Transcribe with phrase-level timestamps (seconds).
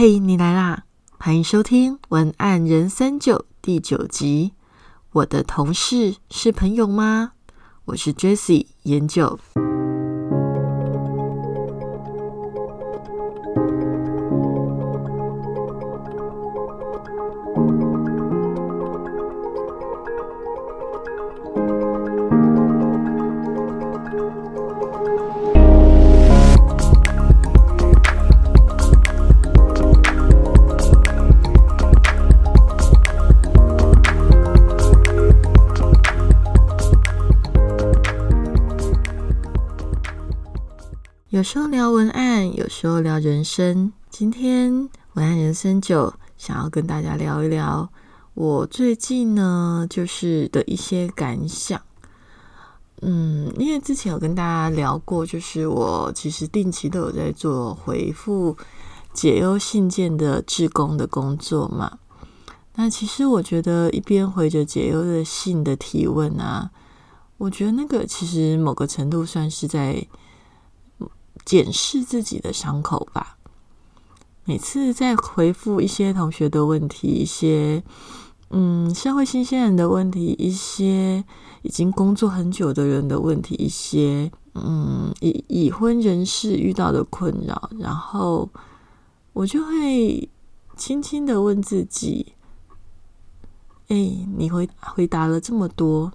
[0.00, 0.84] 嘿，你来啦！
[1.18, 4.52] 欢迎收听《文案人三九》第九集。
[5.10, 7.32] 我的同事是朋友吗？
[7.86, 9.40] 我是 Jessie 研究。
[41.50, 43.90] 时候聊文案，有时候聊人生。
[44.10, 44.70] 今天
[45.14, 47.90] 文案人生就想要跟大家聊一聊
[48.34, 51.80] 我最近呢，就是的一些感想。
[53.00, 58.54] 嗯，因为之前有跟大家聊过，就是我其实定期都有在做回复
[59.14, 61.98] 解忧信件的志工的工作嘛。
[62.74, 66.70] 那其实我觉得一边回着解忧的信的提问啊，
[67.38, 70.06] 我觉得那个其实某个程度算是在。
[71.48, 73.38] 检视自己的伤口吧。
[74.44, 77.82] 每次在回复一些同学的问题，一些
[78.50, 81.24] 嗯社会新鲜人的问题，一些
[81.62, 88.50] 已经工作很久的人的问题，一些嗯已已婚人士遇到的困扰，然后
[89.32, 90.28] 我就会
[90.76, 92.34] 轻轻的问自己：
[93.88, 93.96] 哎，
[94.36, 96.12] 你回回答了这么多，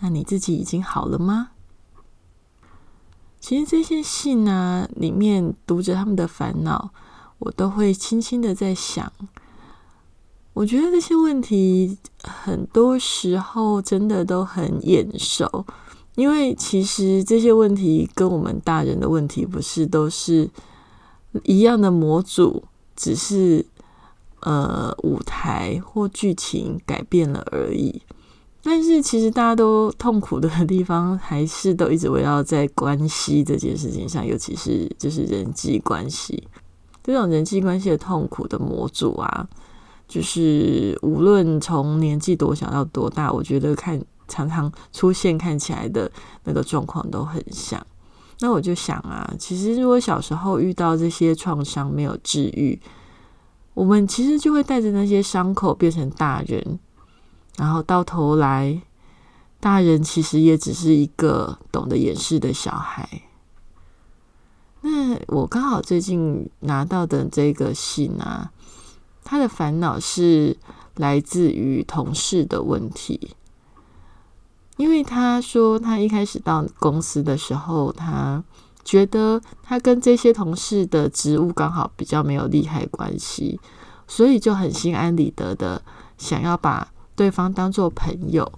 [0.00, 1.52] 那你自己已经好了吗？
[3.44, 6.90] 其实这些信啊，里面读着他们的烦恼，
[7.38, 9.12] 我都会轻轻的在想。
[10.54, 15.66] 我觉得这些问题很多时候真的都很眼熟，
[16.14, 20.48] 因为其实这些问题跟我们大人的问题不是都是
[21.42, 22.64] 一样的模组，
[22.96, 23.66] 只是
[24.40, 28.00] 呃舞台或剧情改变了而已。
[28.66, 36.48] 但是其实大家都痛苦的地方，还是都一直围绕在关系这件事情上，尤其是就是人际关系
[37.02, 39.46] 这种人际关系的痛苦的模组啊，
[40.08, 46.10] 就是无论从年纪多小到多大，我觉得看常常出现看起来的
[46.44, 47.86] 那个状况都很像。
[48.40, 52.80] 那我就想啊，其实如果小时候遇到这些创伤没有治愈，
[53.74, 56.78] 我们其实就会带着那些伤口变成大人。
[57.56, 58.82] 然后到头来，
[59.60, 63.22] 大人其实也只是一个懂得掩饰的小孩。
[64.80, 68.50] 那我刚好最近拿到的这个信啊，
[69.22, 70.56] 他的烦恼是
[70.96, 73.36] 来自于同事的问题，
[74.76, 78.42] 因为他说他一开始到公司的时候，他
[78.84, 83.58] 觉得他跟这些同事的职务刚好比较没有利害关系，
[84.06, 85.80] 所以就很心安理得的
[86.18, 86.90] 想要把。
[87.16, 88.50] 对方当做朋友，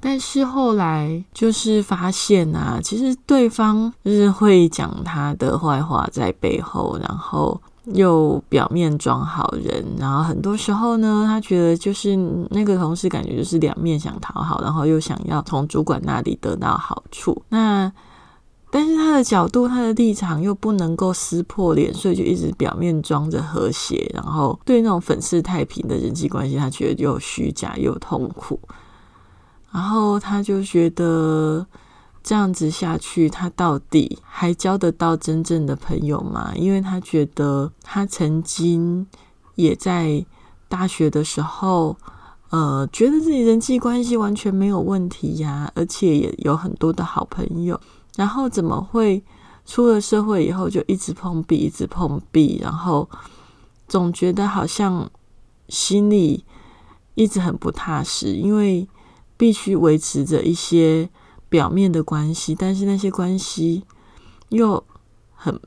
[0.00, 12.16] 但是后来就是发现啊，其实对方就是会讲他的坏话在背后，然后又表面装好人，然后很多时候呢，他觉得就是
[12.50, 17.92] 那个同事感觉就是两面想讨好，然后又想要从主管那里得到好处，那。
[18.76, 28.60] 但是他的角度、他的立场又不能够撕破脸，所以就一直表面装着和谐，然后对那种粉饰太平的人际关系，他觉得又虚假又痛苦。
[29.72, 31.66] 然后他就觉得
[32.22, 36.52] 这样子下去，他到底还交得到真正的朋友吗？
[36.54, 39.06] 因为他觉得他曾经
[39.54, 40.22] 也在
[40.68, 41.96] 大学的时候，
[42.50, 47.80] 呃，觉得自己人际关系完全没有问题呀，而且也有很多的好朋友。
[48.16, 49.22] 然后怎么会
[49.66, 53.08] 出了社会以后就一直碰壁，一直碰壁，然后
[53.86, 55.10] 总觉得好像
[55.68, 56.44] 心里
[57.14, 58.88] 一直很不踏实，因为
[59.36, 61.10] 必须维持着一些
[61.48, 63.84] 表面的关系，但是那些关系
[64.48, 64.82] 又
[65.34, 65.60] 很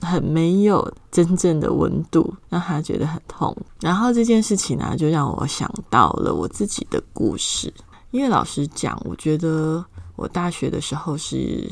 [0.00, 3.56] 很没有真正的温度，让他觉得很痛。
[3.80, 7.72] 然后这件事情呢，就让我想到了我自己的故事，
[8.10, 9.84] 因为老实讲，我觉得
[10.16, 11.70] 我大学的时候是。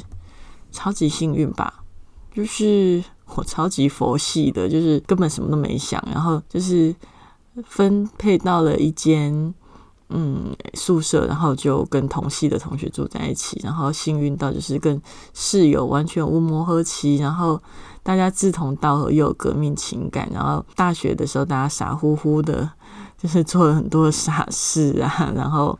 [0.70, 1.82] 超级幸运吧，
[2.34, 3.02] 就是
[3.34, 6.94] 我超级佛系的，就是根本什么都没想，然后就是
[7.64, 9.54] 分配到了一间
[10.08, 15.00] 嗯宿舍，然后就跟同系的同学住在一起，然后幸运到就是跟
[15.34, 17.60] 室友完全无磨合期，然后
[18.02, 22.68] 大家志同道合又有革命情感，然后大学的时候大家傻乎乎的，
[23.16, 25.78] 就是做了很多傻事啊，然后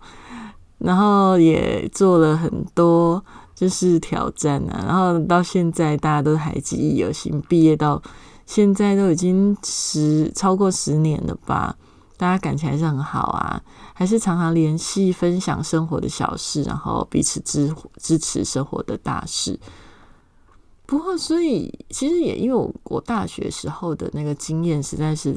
[0.78, 3.24] 然后也做了很多。
[3.60, 7.38] 就是挑战啊，然后到现在大家都还记忆犹新。
[7.42, 8.02] 毕业到
[8.46, 11.76] 现在都已经十超过十年了吧，
[12.16, 13.62] 大家感情还是很好啊，
[13.92, 19.60] 还是常常联系分享生活的小事，然后彼此支支持生活的大事。
[20.86, 25.36] 不过，所以其实也因为我我大学时候的那个经验实在是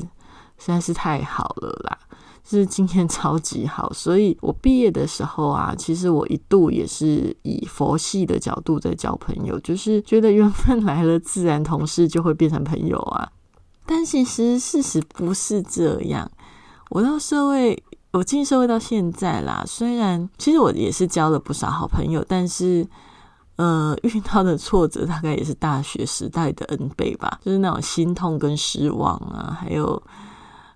[0.57, 1.97] 实在是太好了啦，
[2.43, 13.31] 就是经验超级好，所以我毕业的时候啊，其实我一度也是以佛系的角度在交朋友，就是觉得缘分来了，自然同事就会变成朋友啊。
[13.85, 16.29] 但其实事实不是这样。
[16.89, 22.87] 我到社会，我进社会到现在啦，虽然其实我也是交了不少好朋友，但是。
[23.55, 30.01] 呃，遇到的挫折大概也是大学时代的 N 倍吧，就是那种心痛跟失望啊，还有，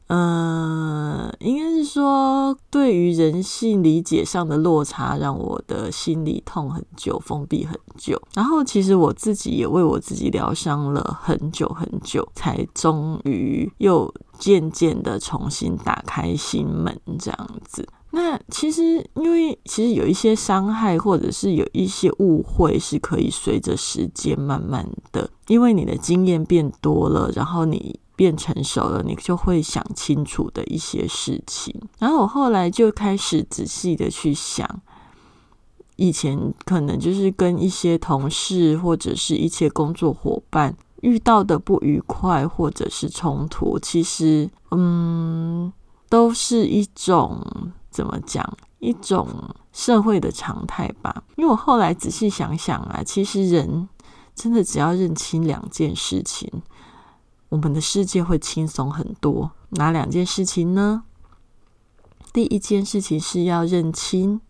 [0.07, 8.21] 呃，应该是说对于人性理解上的落差，让我的心里痛很久，封闭很久。
[8.33, 17.85] 然后其实我自己也为我自己疗伤了很久很久，才终于又渐渐的重新打开心门，这样子。
[18.11, 31.73] 那其实，因为其实有一些伤害，或者是有一些误会，是可以随着时间慢慢的，因为你的经验变多了，然后你变成熟了，你就会想清楚的一些事情。
[31.99, 34.81] 然后我后来就开始仔细的去想，
[35.95, 45.71] 以前可能就是跟一些同事或者是一些工作伙伴遇到的不愉快或者是冲突，其实嗯，
[46.09, 47.39] 都是一种。
[47.89, 48.57] 怎么讲？
[48.77, 49.27] 一种
[49.73, 51.23] 社会的常态吧。
[51.35, 53.89] 因为我后来仔细想想啊，其实人
[54.35, 56.47] 真的只要认清两件事情，
[57.49, 59.51] 我们的世界会轻松很多。
[59.69, 61.03] 哪两件事情呢？
[62.33, 64.41] 第一件事情是要认清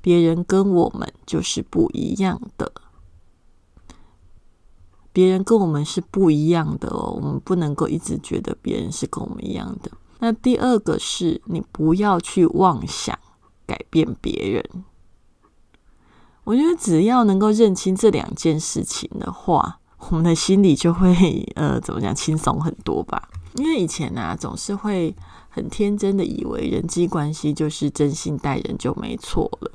[0.00, 2.72] 别人跟我们就是不一样的，
[5.12, 7.12] 别人跟我们是不一样的哦。
[7.16, 9.90] 我们不能够一直觉得别人是跟我们一样的。
[10.18, 13.16] 那第二个是你不要去妄想
[13.66, 14.84] 改变别人。
[16.44, 21.14] 我觉得只要能够认清这两件事情的话，我们的心里就会
[21.56, 23.28] 呃怎么讲轻松很多吧。
[23.56, 25.14] 因为以前呢，总是会
[25.48, 29.70] 很天真的以为人际关系就是真心待人就没错了，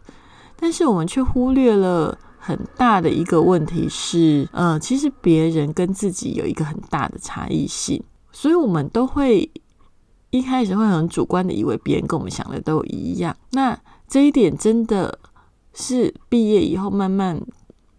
[0.56, 9.50] 但是我们却忽略了很大的一个问题是，呃，其实别人跟自己有一个很大的差异性，所以我们都会。
[10.34, 13.78] 一开始会很主观的以为别人跟我们想的都一样，那
[14.08, 15.20] 这一点真的
[15.74, 17.38] 是毕业以后慢慢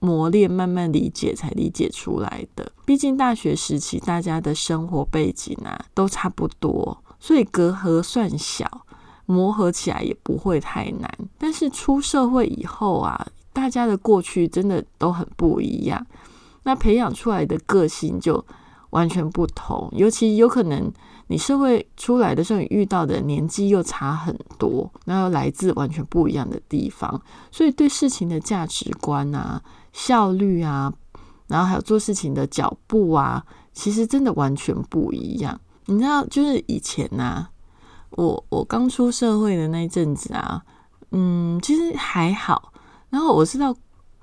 [0.03, 2.73] 磨练、慢慢理解才理解出来的。
[2.85, 8.85] 毕竟大学时期大家的生活背景啊都差不多，所以隔阂算小，
[9.27, 11.09] 磨合起来也不会太难。
[11.39, 16.05] 但是出社会以后啊，大家的过去真的都很不一样，
[16.65, 18.45] 那培养出来的个性就
[18.91, 20.93] 完全不同，尤其有可能。
[21.29, 30.93] 你社会出来的时候，你遇到的年纪又差很多，然后来自完全不一样的地方，所以对事情的价值观啊、效率啊，
[31.49, 35.61] 然后还有做事情的脚步啊，其实真的完全不一样。
[35.87, 37.47] 你知道，就是以前呐，
[38.11, 40.63] 我我刚出社会的那一阵子啊，
[41.11, 42.73] 嗯，其实还好。
[43.11, 43.75] 然后我是到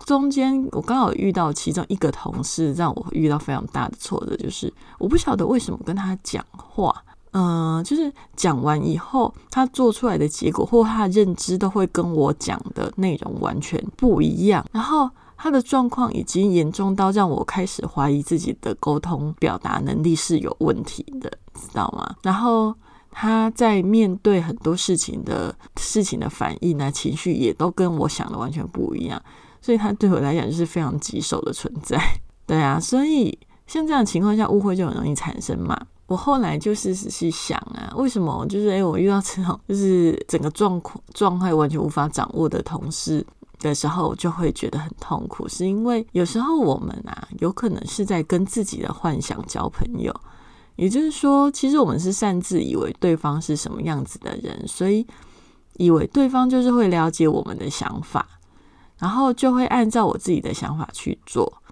[0.06, 14.66] 中间，我刚好遇到其中一个同事，让我遇到非常大的挫折，就是我不晓得为什么跟他讲话，嗯，就是讲完以后，他做出来的结果或他的认知都会跟我讲的内容完全不一样。
[14.72, 15.08] 然后
[15.42, 22.14] 他的状况已经严重到让我开始怀疑自己的沟通表达能力是有问题的，知道吗？
[22.24, 22.76] 然后
[23.10, 29.22] 他在面对很多事情的事情的反应啊，情绪也都跟我想的完全不一样。
[29.62, 31.98] 所以他对我来讲就是非常棘手的存在，
[32.46, 35.80] 对啊，所以像这样情况下，误会就很容易产生嘛。
[36.08, 43.26] 我后来就是仔细想啊，为什么就是诶，我遇到这种就是整个状况状态完全无法掌握的同事
[43.60, 50.14] 的时候，就会觉得很痛苦，是因为有时候我们啊，有可能是在跟自己的幻想交朋友，
[50.76, 55.06] 也就是说，其实我们是擅自以为对方是什么样子的人，所以
[55.78, 58.28] 以为对方就是会了解我们的想法。
[58.98, 61.64] 然后就会按照我自己的想法去做，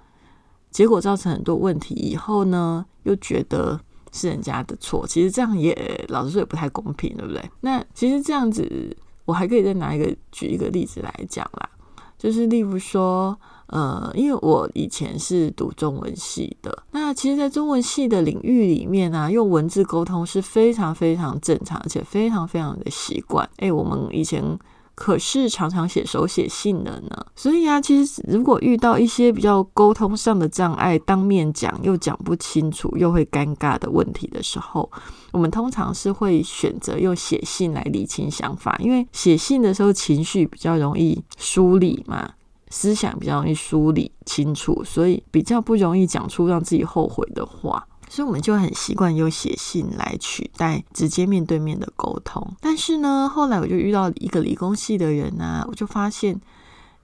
[0.71, 1.93] 结果造成很多问题。
[1.93, 3.77] 以后呢，又觉得
[4.13, 5.05] 是人家的错。
[5.05, 7.51] 其实这样也老实说也不太公平，对不对？
[7.59, 11.69] 那其实这样子，我还可以再拿一个举一个例子来讲啦，
[12.17, 23.49] 就是例如说，呃，因为我以前是读中文系的，那其实，在中文系的领域里面呢，用文字沟通是非常非常正常，而且非常非常的习惯。
[23.57, 24.57] 哎，我们以前。
[24.97, 27.25] 可是常常写手写信的呢。
[27.35, 34.91] 所以啊，其实如果遇到一些比较沟通上的障碍，当面讲又讲不清楚，又会尴尬的问题的时候，
[35.31, 42.31] 我们通常是会选择用写信来理清想法，因为写信的时候情绪比较容易梳理嘛。
[42.69, 52.55] 思想比较容易梳理清楚，所以比较不容易讲出让自己后悔的话，所以我们就很习惯用写信来取代直接面对面的沟通。
[52.61, 56.39] 但是呢，后来我就遇到一个理工系的人啊，我就发现，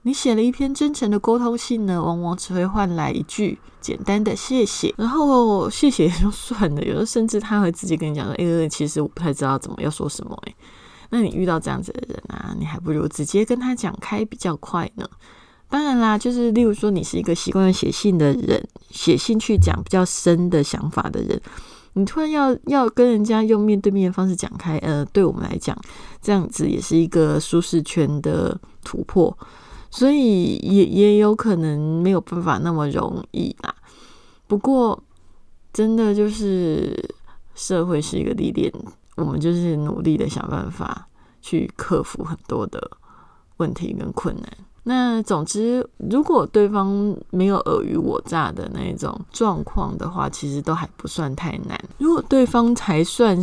[0.02, 10.54] 你写了一篇真诚的沟通信呢，往往只会换来一句简单的谢谢，然后谢谢也就算了，有的甚至他会直接跟你讲说：“哎，其实我不太知道怎么要说什么。”哎，
[11.10, 15.06] 那你遇到这样子的人啊，你还不如直接跟他讲开比较快呢。
[15.74, 21.40] 当然啦，就是例如说，你是一个习惯写信的人，写信去讲比较深的想法的人，
[21.94, 25.76] 你突然要要跟人家用面对面的方式讲开，呃，对我们来讲，
[26.22, 29.36] 这样子也是一个舒适圈的突破，
[29.90, 33.74] 所以也也有可能没有办法那么容易啦。
[34.46, 35.02] 不过，
[35.72, 36.96] 真的就是
[37.56, 38.72] 社会是一个历练，
[39.16, 41.08] 我们就是努力的想办法
[41.42, 42.92] 去克服很多的
[43.56, 44.48] 问题跟困难。
[44.86, 51.78] 那总之，如果对方没有尔虞我诈的那种状况的话，其实都还不算太难。
[51.98, 53.38] 如果对方才算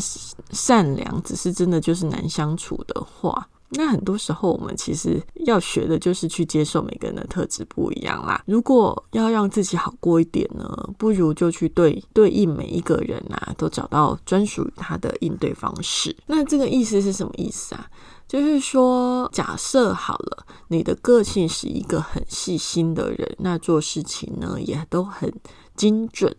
[0.51, 8.43] 善良，只是真的就是难相处的话，那很多时候我们其实要学的就是去接受每个人的特质不一样啦。
[8.45, 16.15] 如果要让自己好过一点呢，不如就去对对应每一个人啊，都找到专属于他的应对方式。
[16.27, 17.88] 那这个意思是什么意思啊？
[18.31, 25.29] 就是说，假设好了，你的个性是一个很细心的人，那做事情呢也都很
[25.75, 26.33] 精准。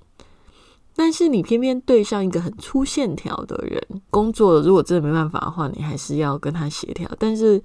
[0.97, 7.07] 但是你偏偏对上一个很粗线条的人，工作如果真的没办法的话，你还是要跟他协调。
[7.19, 7.63] 但是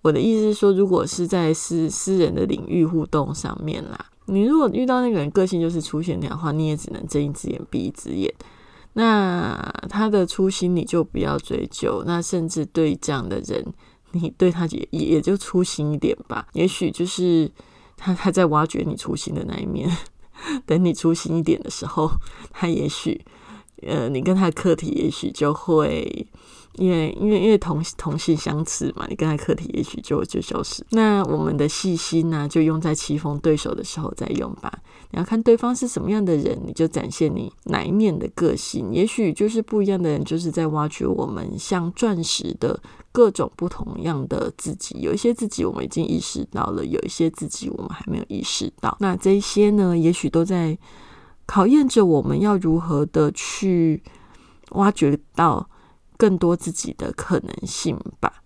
[0.00, 8.32] 我的意思是说，如果是在私私人的领域互动上面啦，你如果遇到那个人个性就是粗线条的话，你也只能睁一只眼闭一只眼。
[8.98, 9.54] 那
[9.90, 13.62] 他的初心你就不要追究，那甚至对这样的人，
[14.12, 16.48] 你对他也也就粗心一点吧。
[16.54, 17.50] 也许就是
[17.94, 19.94] 他他在挖掘你初心的那一面，
[20.64, 22.10] 等你初心一点的时候，
[22.50, 23.22] 他也许
[23.82, 26.26] 呃，你跟他的课题也许就会。
[26.76, 30.84] 因为因为因为同同性相斥嘛，你跟他课题也许就就消失。
[30.90, 34.72] 那我们的细心呢，就用在棋逢对手的时候再用吧。
[35.10, 38.92] 你要看对方是什么样的人，你就展现你哪一面的个性。
[38.92, 42.78] 也许就是不一样的人，就是在挖掘我们像钻石的
[43.12, 44.98] 各种不同样的自己。
[45.00, 48.96] 有一些自己我们已经意识到了，有一些自己我们还没有意识到。
[49.00, 50.76] 那这些呢，也许都在
[51.46, 54.02] 考验着我们要如何的去
[54.72, 55.68] 挖掘到。
[56.16, 58.42] 更多自己的可能性吧。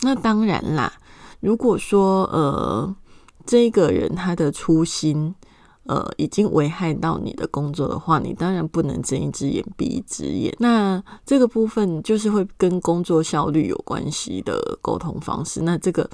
[0.00, 0.92] 那当然啦，
[1.40, 2.94] 如果说呃，
[3.46, 5.34] 这个人他的初心
[5.84, 10.52] 呃已经危害到你的工作的话，你当然不能睁一只眼闭一只眼。
[10.58, 15.62] 那这个部分就是会跟工作效率有关系的沟通方式。
[15.62, 16.08] 那这个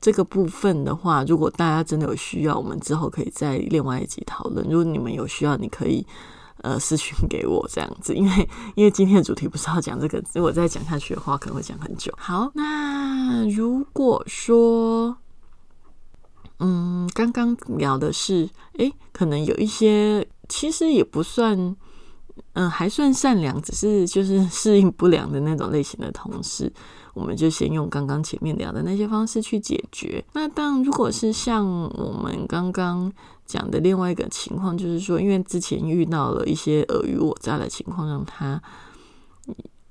[0.00, 4.66] 这个部分的话，如果大家真的有需要，我们之后可以再另外一集讨论。
[4.68, 6.06] 如果你们有需要，你可以。
[6.62, 12.12] 呃，私讯给我这样子，因为因为今天的主题不是要讲这个，如果再讲下去的话，可能会讲很久。
[12.16, 15.16] 好，那如果说，
[16.60, 21.76] 嗯，刚刚聊的是，诶，可能有一些其实也不算，
[22.52, 26.72] 嗯，还算善良，只是就是 适应不良的那种类型的同事。
[27.14, 30.24] 我们就先用刚刚前面聊的那些方式去解决。
[30.32, 33.12] 那当如果是像我们刚刚
[33.46, 38.62] 讲的另外一个情况，就是说，因为之前遇到了一些尔虞我诈的情况，让他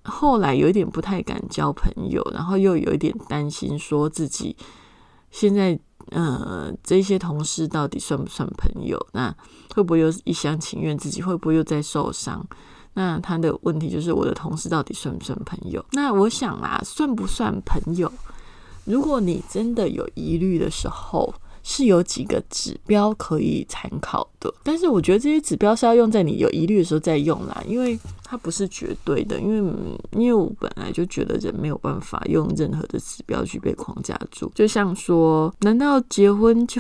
[0.03, 4.55] 后来有一点不太敢交朋友，然后又有一点担心，说自己
[5.29, 5.79] 现在
[6.10, 8.98] 呃这些同事到底算不算朋友？
[9.13, 9.34] 那
[9.75, 10.98] 会不会又一厢情愿？
[10.98, 12.46] 自己会不会又在受伤？
[12.93, 15.86] 那他的问题就是，我的同事到底算不算朋友？
[15.91, 18.12] 那我想啦，算不算朋友？
[18.86, 24.53] 如果你真的有疑虑的时候，是有几个指标可以参考的。
[24.63, 29.39] 但是我觉得这些指标是要用在你有疑虑的时候再用啦，因为它不是绝对的。
[29.39, 29.73] 因为
[30.11, 34.51] 因为我本来就觉得人没有办法用任何的指标去被框架住。
[34.55, 36.79] 就像说，难道结婚就？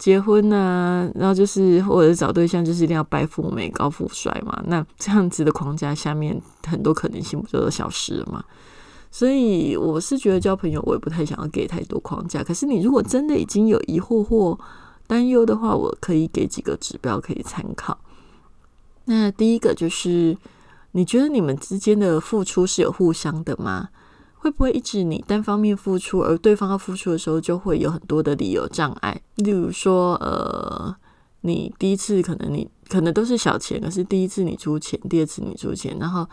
[0.00, 4.58] 结婚啊，然后就是或者找对象，就是一定要白富美、高富帅嘛？
[4.66, 8.42] 那这样子的框架下面，很多可能性不就都消失了吗？
[9.12, 12.44] 所以我是觉得交朋友，我也不太想要给太多框架。
[12.44, 14.56] 可是你如果真的已经有疑惑或
[15.08, 17.98] 担忧的话，我可以给几个指标可以参考。
[19.06, 20.38] 那第一个就是，
[20.92, 23.88] 你觉得你们之间的付出是有互相的吗？
[24.36, 29.20] 会不会一直你单方面付出，而对方要付出的时候，就会有很多的理由障碍？
[29.34, 30.94] 例如说，呃，
[31.40, 36.24] 你第一次可能你可能都是小钱，可是第一次你出钱，第二次你出钱，然后。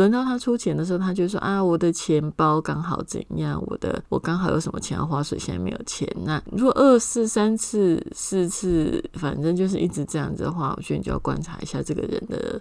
[0.00, 3.62] 轮到他出钱的时候，他就说啊，我的钱包刚好怎样？
[3.66, 6.08] 我的我刚好有什么钱要花，所以现在没有钱。
[6.24, 12.58] 那如果二次、三次、四次，反正就是一直这样子的话，我觉得你就要观察一下这个人的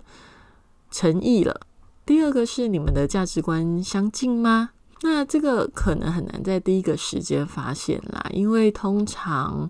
[0.91, 1.61] 诚意了。
[2.05, 4.71] 第二个是你们的价值观相近吗？
[5.03, 9.69] 那这个可能很难在第一个时间发现啦，因为通常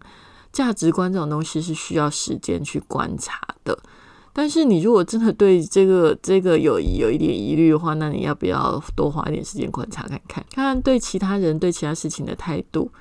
[0.51, 3.77] 价值观这种东西是需要时间去观察的。
[4.33, 12.91] 但是你如果真的对这个这个有有一点疑虑的话，那你要不要多花一点时间观察看看，看看对其他人对其他事情的态度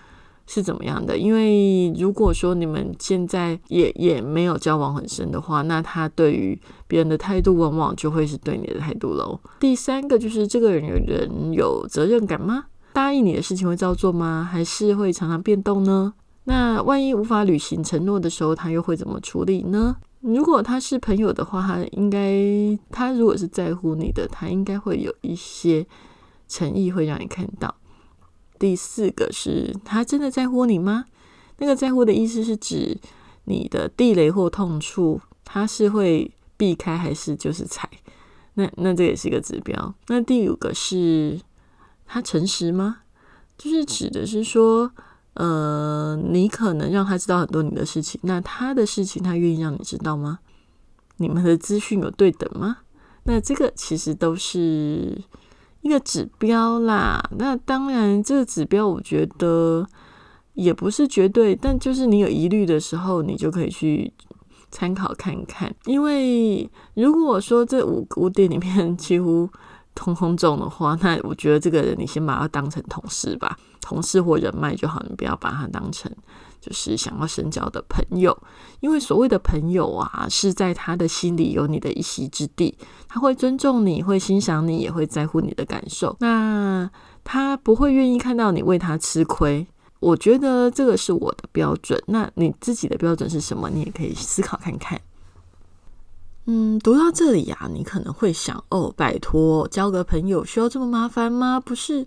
[0.47, 1.16] 是怎么样的？
[1.16, 9.38] 因为如果说你们现在也也没有交往很深的话，那他对于别人的态度往往就会是对你的态度喽。
[9.61, 12.64] 第三个就是这个人有人有责任感吗？
[12.94, 14.49] 答应你的事情会照做吗？
[14.50, 16.14] 还是会常常变动呢？
[16.44, 19.97] 那万一无法履行承诺的时候，他又会怎么处理呢？
[20.20, 25.87] 如果他是朋友的话，他应该他如果是在乎你的，他应该会有一些
[26.48, 27.75] 诚意会让你看到。
[28.58, 31.04] 第四个是他真的在乎你吗？
[31.58, 32.98] 那个在乎的意思是指
[33.44, 37.88] 你的地雷或痛处，他是会避开还是就是踩？
[38.54, 39.94] 那那这也是一个指标。
[40.08, 41.40] 那第五个是
[42.06, 43.02] 他诚实吗？
[43.56, 44.90] 就是指的是说。
[45.38, 50.40] 呃，你可能让他知道很多你的事情，那他的事情他愿意让你知道吗？
[51.18, 52.78] 你们的资讯有对等吗？
[53.23, 55.16] 那这个其实都是
[55.83, 57.23] 一个指标啦。
[57.38, 59.87] 那当然，这个指标我觉得
[60.54, 64.12] 也不是绝对，但就是你有疑虑的时候，你就可以去
[64.73, 65.73] 参考看看。
[65.85, 69.49] 因为如果说这五五点里面 几乎
[69.98, 73.58] 通通中的话， 那我觉得这个人你先把他当成同事吧。
[73.80, 76.12] 同事或人脉就好，你不要把他当成
[76.60, 78.36] 就是想要深交的朋友，
[78.80, 82.76] 因为所谓的朋友啊，是在他的心里有你的一席之地，
[83.08, 86.14] 他会尊重你，会欣赏你，也会在乎你的感受。
[86.20, 86.88] 那
[87.24, 89.66] 他不会愿意看到你为他吃亏。
[90.00, 92.00] 我觉得这个是我的标准。
[92.06, 93.70] 那你自己的标准是什么？
[93.70, 95.00] 你也可以思考看看。
[96.50, 101.61] 嗯，读到这里呀，你可能会想：哦，拜托，交个朋友需要这么麻烦吗？
[101.61, 102.06] 不是。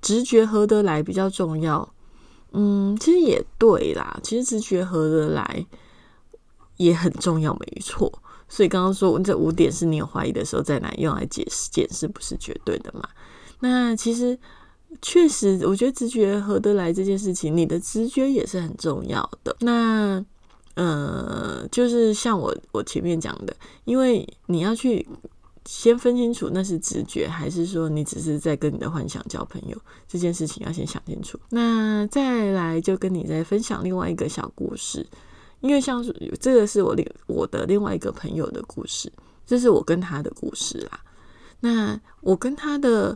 [0.00, 1.92] 直觉合得来比较重要，
[2.52, 4.20] 嗯，其实也对啦。
[4.22, 5.66] 其实直觉合得来
[6.76, 8.12] 也很重要，没错。
[8.48, 13.08] 所以刚刚说这五点是你有怀疑的时候再来用来解释，解释不是绝对的嘛？
[13.58, 14.38] 那其实
[15.02, 19.56] 确实，我觉得直觉合得来这件事情，你的直觉也是很重要的。
[19.58, 20.24] 那
[20.78, 25.06] 呃，就是像我我前面讲的，因为你要去。
[25.64, 29.76] 先分清楚那是直觉，还是说你只是在跟你的幻想交朋友？
[30.06, 31.38] 这件事情要先想清楚。
[31.50, 35.06] 那再来就跟你再分享另外一个小故事，
[35.60, 36.02] 因为像
[36.40, 39.12] 这个是我另我的另外一个朋友的故事，
[39.44, 41.00] 这是我跟他的故事啦。
[41.60, 43.14] 那我跟他的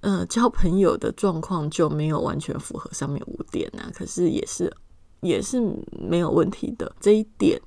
[0.00, 4.72] 呃交朋友的状况就没有完全符合上面五点啊，可是也是
[5.20, 6.90] 也是没有问题的。
[7.00, 7.60] 这一点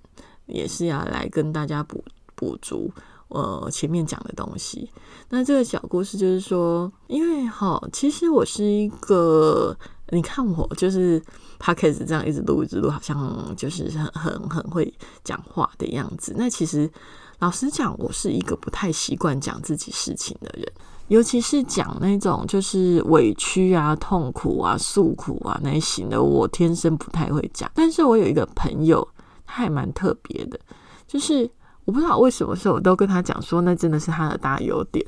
[0.46, 2.04] 也是要来跟大家补
[2.36, 2.92] 补足。
[3.34, 4.92] 呃，前面讲的东西，
[5.30, 9.74] 那这个小故事就是说，因为哈，其实我是一个，
[10.10, 11.18] 你看我就是
[11.58, 16.36] p o d c a s 这样一直录一直录，好像就是很很很会讲话的样子。
[16.38, 16.92] 那其实
[17.40, 20.70] 老实讲，我是一个不太习惯讲自己事情的人，
[21.12, 27.70] 尤其是讲那种就是委屈啊、痛苦啊、诉苦啊那一型的，我天生不太会讲。
[27.76, 29.06] 但是我有一个朋友，
[29.46, 30.60] 他还蛮特别的，
[31.08, 31.50] 就是。
[31.84, 35.04] 我不知道为什么，是我都跟他讲说，那真的是他的大优点。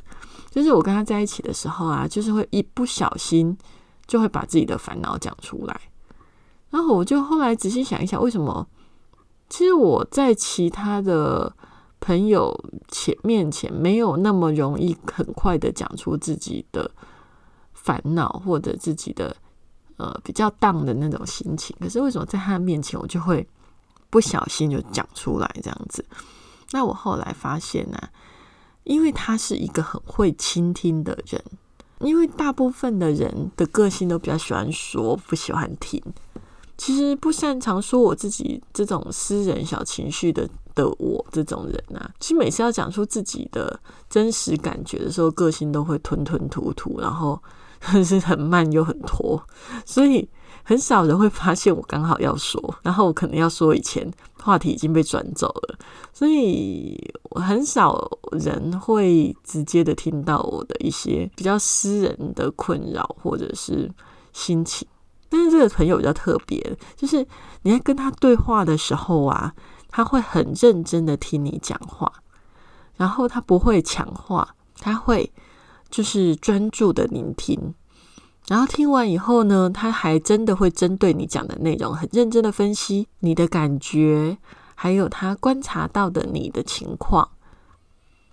[0.50, 3.56] 就是我跟他在一起的时候啊，就是会一不小心
[4.08, 5.82] 就会把自己的烦恼讲出来。
[6.72, 8.68] 然后我就后来仔细想一想，为什么？
[9.50, 11.56] 其实我在其他的
[12.06, 12.54] 朋友
[12.90, 16.92] 前面前没有那么容易很快的讲出自己的
[17.74, 19.34] 烦恼或者自己的
[19.96, 21.74] 呃比较荡的那种心情。
[21.80, 23.48] 可是为什么在他面前，我就会
[24.10, 26.06] 不小心就讲出来这样子？
[26.72, 27.98] 那我后来发现呢，
[28.84, 31.42] 因为他是一个很会倾听的人，
[32.00, 36.04] 因为大部分的人的个性都比较喜欢说，不喜欢听。
[36.76, 47.42] 其实不擅长说我自己这种私人小情绪的的我这种人啊，其实每次要讲出自己的真实感觉的时候，个性都会吞吞吐吐，然后
[48.04, 49.42] 是很慢又很拖，
[49.86, 50.30] 所以。
[50.66, 54.10] 很少人会发现我刚好要说，然后我可能要说以前
[54.42, 55.78] 话题已经被转走了，
[56.14, 56.98] 所以
[57.32, 63.92] 很少人会直接的听到我的一些比较私人的困扰或者是
[64.32, 64.88] 心情。
[65.28, 67.28] 但是这个朋友比较特别，就是
[67.64, 69.54] 你在跟他对话的时候啊，
[69.96, 72.12] 他会很认真的听你讲话，
[72.98, 75.32] 然后他不会抢话，他会
[75.92, 77.76] 就是专注的聆听。
[78.48, 84.36] 然后听完以后呢，他还真的会针对你讲的内容，很认真的分析你的感觉，
[84.74, 87.30] 还有他观察到的你的情况。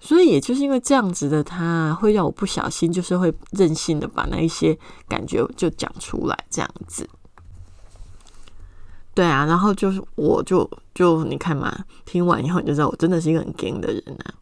[0.00, 7.06] 所以也就是因为这样子的，他会让我不小心，就是会任性的把那一些感觉就讲出来，这样子。
[9.20, 14.34] 对啊，然后就是我就就你看嘛，听完以后你就知道我真的是一个很 gay 的人啊。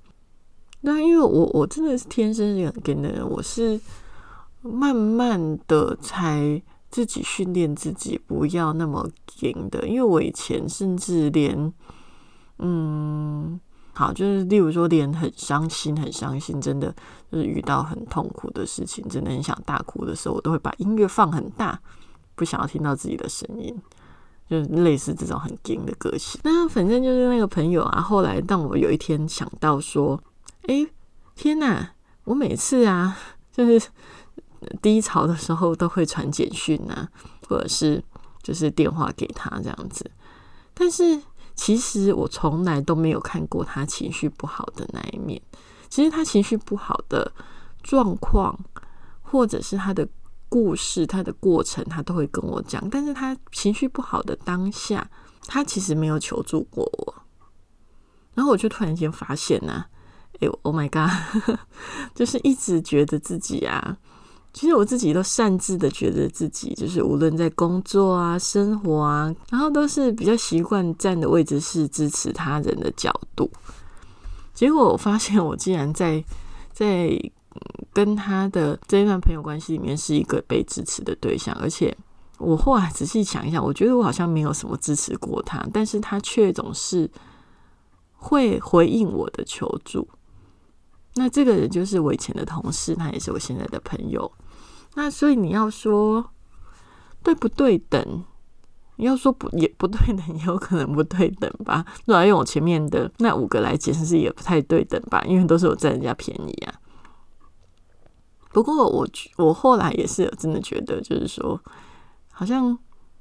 [0.82, 3.80] 那因为我我真的是天生是很 gay 的人，我是。
[4.60, 6.60] 慢慢的才
[6.90, 9.08] 自己训练自己不要那么
[9.40, 11.72] 硬的，因为我以前甚至连，
[12.58, 13.58] 嗯，
[13.94, 16.92] 好，就是例如说连很伤心、很伤心，真的
[17.30, 21.80] 就是遇到很痛苦的事情，真的很想大哭的时候，我都会把音乐放很大，
[22.34, 23.80] 不想要听到自己的声音，
[24.48, 26.40] 就类似这种很硬的个性。
[26.44, 30.22] 那反正就是那个朋友啊，后来当我有一天想到说，
[30.66, 30.86] 哎，
[31.34, 31.92] 天哪，
[32.24, 33.16] 我每次啊，
[33.52, 33.88] 就是。
[34.82, 37.08] 低潮的时候都会传简讯啊，
[37.48, 38.02] 或者是
[38.42, 40.10] 就是电话给他这样子。
[40.74, 41.22] 但是
[41.54, 45.40] 其实我从来都没有看过他情绪不好的那一面。
[45.88, 47.30] 其实他情绪不好的
[47.84, 48.58] 状况，
[49.22, 50.04] 或者是他的
[50.48, 52.88] 故事、他的过程，他都会跟我讲。
[52.90, 55.08] 但是他情绪不好的当下，
[55.46, 57.14] 他其实没有求助过我。
[58.34, 59.84] 然后我就突然间发现呢，
[60.40, 61.58] 哎，Oh my God，
[62.14, 63.96] 就是一直觉得自己啊。
[64.52, 73.50] 其实我自己都擅自的觉得自己，就是无论在工作啊、生活啊，然后都是比较习惯站的位置是支持他人的角度。
[74.54, 76.24] 结果我发现，我竟然在
[76.72, 77.10] 在
[77.92, 81.96] 跟他的这一段朋友关系里面是一个被支持的对象，而且
[82.38, 87.10] 我后来仔细想一想，我觉得我好像没有什么支持过他，但是他却总是
[88.16, 90.08] 会回应我的求助。
[91.14, 94.30] 那这个人就是我以前的同事，他也是我现在的朋友。
[94.94, 96.30] 那所以你要说
[97.22, 98.24] 对不对等？
[99.00, 101.84] 你要说不也不对等，也有可能不对等吧。
[102.04, 106.74] 如果用我前面的那五个来解释，是也不太对等吧，因为都是我占人家便宜啊。
[108.50, 111.60] 不过我我后来也是有真的觉得，就是说，
[112.32, 112.76] 好像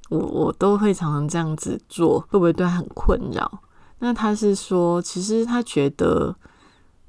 [0.09, 3.61] 我我都会常常这样子做，会不会对他很困扰？
[3.99, 6.35] 那他是说，其实他觉得。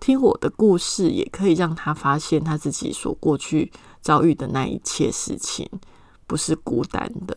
[0.00, 5.68] 听我的故事，也可以让他发现他自己所过去遭遇的那一切事情
[6.24, 7.37] 不是孤单的，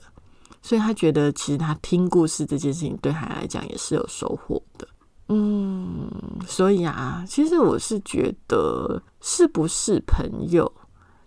[0.62, 4.88] 所以他觉得其实他听故事这件事情对他来讲也是有收获的。
[5.34, 6.12] 嗯，
[6.46, 10.70] 所以啊，其实我是觉得是不是朋友，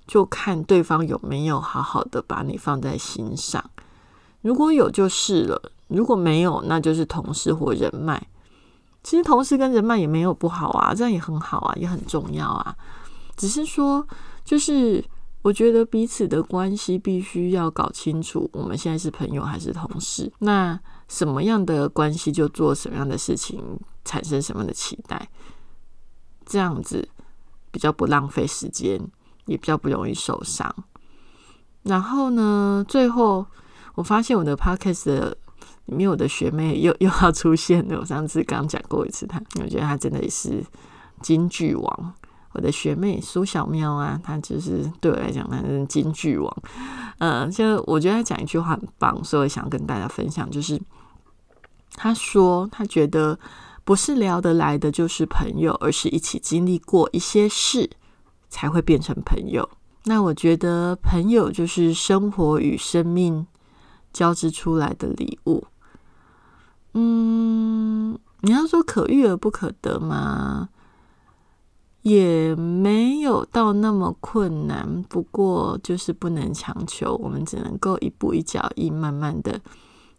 [0.06, 3.64] 就看对方有没有好好的把你放在心上。
[4.42, 8.28] 如果有就是了，如果没有，那就是同事或人脉。
[9.02, 12.76] 其实同事跟人脉也没有不好啊，这样也很好啊，也很重要啊。
[13.36, 14.06] 只是说，
[14.44, 15.02] 就是
[15.40, 20.30] 我觉得彼此的关系必须要搞清楚，我们现在是朋友还是同事？
[20.40, 23.62] 那什么样的关系就做什么样的事情，
[24.04, 25.28] 产生什么的期待，
[26.44, 27.08] 这样子
[27.70, 29.00] 比较不浪费时间，
[29.46, 30.74] 也比较不容易受伤。
[31.82, 33.46] 然后呢，最后
[33.94, 35.34] 我发现我的 podcast。
[35.86, 40.64] 里面我的学妹又 又要出现了，我上次刚讲过一次她，我觉得她真的也是
[41.20, 42.14] 金句王。
[42.52, 46.62] 我的学妹苏小喵啊，她就是对我来讲，她是金句王。
[47.18, 50.80] 嗯，就我觉得她讲一句话很棒，所以想跟大家分享，就是
[51.96, 53.38] 她说她觉得
[53.84, 57.90] 不是聊得来的就是朋友，而是一起经历过一些事
[58.48, 59.68] 才会变成朋友。
[60.04, 63.46] 那我觉得朋友就是生活与生命
[64.12, 65.64] 交织出来的礼物。
[66.94, 70.68] 嗯，你要说可遇而不可得吗？
[72.02, 75.02] 也没有到那么困难。
[75.08, 79.60] 不过就是不能强求，我们只能够一步一脚印，慢慢的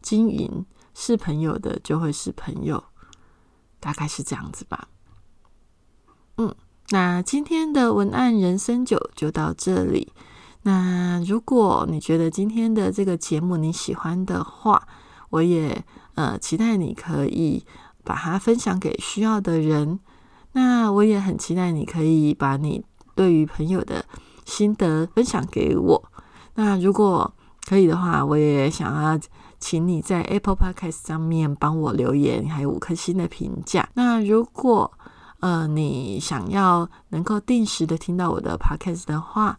[0.01, 0.65] 经营。
[0.95, 2.83] 是朋友的就会是朋友，
[3.85, 4.87] 大概是这样子吧。
[6.37, 6.55] 嗯，
[6.89, 10.11] 那今天的文案人生酒就到这里。
[10.63, 14.87] 那如果你觉得今天的这个节目你喜欢的话，
[15.29, 15.85] 我也。
[16.15, 17.65] 呃，期待你可以
[18.05, 19.99] 把它分享给需要的人。
[20.53, 24.05] 那我也很期待你可以把你对于朋友的
[24.45, 26.11] 心得分享给我。
[26.53, 27.33] 那如果
[27.67, 29.19] 可以的话，我也想要
[29.59, 33.89] 请你在 Apple Podcast 上面帮我留言，还有五颗星的评价。
[33.93, 34.91] 那如果
[35.39, 39.57] 呃，你想要能够定时的听到我的 podcast 的话，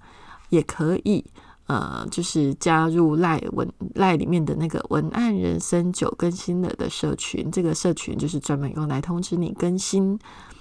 [0.48, 1.24] 也可以。
[1.68, 10.16] 呃，就是加入赖文赖里面的那个文案人生九更新了的社群，这个社群就是专门用来通知你更新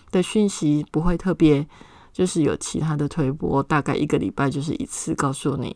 [0.10, 1.64] 的讯息，不会特别
[2.12, 5.76] 就是有其他的推播，大概一个礼拜就是一次告诉你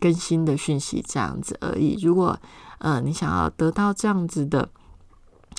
[0.00, 1.98] 更新的讯息这样子而已。
[2.02, 2.38] 如果
[2.78, 4.68] 呃你想要得到这样子的。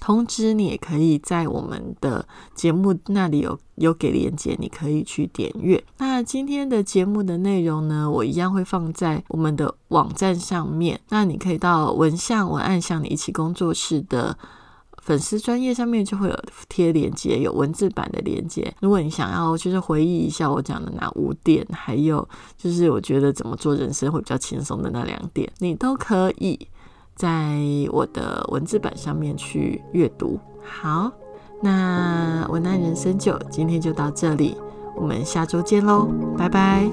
[0.02, 2.26] 通知你也可以在我们的
[2.56, 5.84] 节目那里有有给链接，你可以去点阅。
[5.98, 11.02] 那今天的节目的内容呢，我一样会放在我们的网站上面。
[11.10, 14.38] 那你可以到文相文案向你一起工作室的
[15.10, 18.72] 粉丝专业上面就会有贴连接，有文字版的连接。
[18.80, 26.60] 如果你想要就是回忆一下我讲的哪五点，还有就是我觉得怎么做人生会比较轻松的那两点，你都可以
[27.16, 27.58] 在
[27.92, 30.40] 我的文字版上面去阅读。
[30.64, 31.12] 好，
[31.64, 34.56] 那文案人生就今天就到这里，
[34.96, 36.88] 我们下周见喽，拜拜。